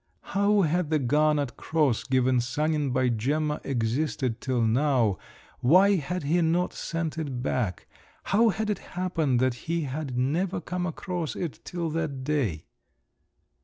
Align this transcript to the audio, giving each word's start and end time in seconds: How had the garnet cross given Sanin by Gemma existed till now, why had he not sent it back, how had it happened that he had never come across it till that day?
How 0.33 0.61
had 0.63 0.89
the 0.89 0.97
garnet 0.97 1.57
cross 1.57 2.03
given 2.03 2.41
Sanin 2.41 2.89
by 2.89 3.09
Gemma 3.09 3.61
existed 3.63 4.41
till 4.41 4.63
now, 4.63 5.19
why 5.59 5.97
had 5.97 6.23
he 6.23 6.41
not 6.41 6.73
sent 6.73 7.19
it 7.19 7.43
back, 7.43 7.85
how 8.23 8.49
had 8.49 8.71
it 8.71 8.79
happened 8.97 9.39
that 9.41 9.53
he 9.69 9.81
had 9.81 10.17
never 10.17 10.59
come 10.59 10.87
across 10.87 11.35
it 11.35 11.59
till 11.63 11.91
that 11.91 12.23
day? 12.23 12.65